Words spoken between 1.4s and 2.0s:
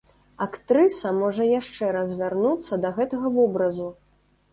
яшчэ